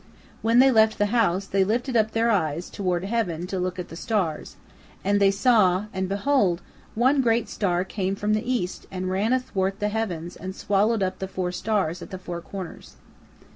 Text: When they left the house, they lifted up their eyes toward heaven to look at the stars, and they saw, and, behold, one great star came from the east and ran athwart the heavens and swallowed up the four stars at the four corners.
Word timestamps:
When 0.41 0.57
they 0.57 0.71
left 0.71 0.97
the 0.97 1.05
house, 1.13 1.45
they 1.45 1.63
lifted 1.63 1.95
up 1.95 2.09
their 2.09 2.31
eyes 2.31 2.71
toward 2.71 3.03
heaven 3.05 3.45
to 3.45 3.59
look 3.59 3.77
at 3.77 3.89
the 3.89 3.95
stars, 3.95 4.55
and 5.03 5.19
they 5.21 5.29
saw, 5.29 5.85
and, 5.93 6.09
behold, 6.09 6.63
one 6.95 7.21
great 7.21 7.47
star 7.47 7.83
came 7.83 8.15
from 8.15 8.33
the 8.33 8.51
east 8.51 8.87
and 8.89 9.11
ran 9.11 9.31
athwart 9.31 9.79
the 9.79 9.89
heavens 9.89 10.35
and 10.35 10.55
swallowed 10.55 11.03
up 11.03 11.19
the 11.19 11.27
four 11.27 11.51
stars 11.51 12.01
at 12.01 12.09
the 12.09 12.17
four 12.17 12.41
corners. 12.41 12.95